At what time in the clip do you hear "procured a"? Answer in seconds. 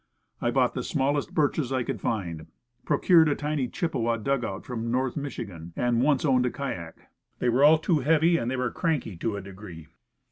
2.85-3.35